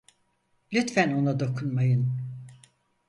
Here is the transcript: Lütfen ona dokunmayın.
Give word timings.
Lütfen 0.73 1.11
ona 1.11 1.39
dokunmayın. 1.39 2.17